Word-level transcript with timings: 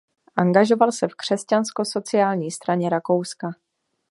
Angažoval 0.35 0.91
se 0.91 1.07
v 1.07 1.15
Křesťansko 1.15 1.85
sociální 1.85 2.51
straně 2.51 2.89
Rakouska. 2.89 3.51